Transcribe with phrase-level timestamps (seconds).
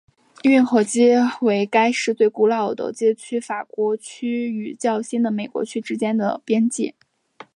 [0.41, 6.95] 运河街为该市最古老的街区法国区与较新的美国区之间的边界。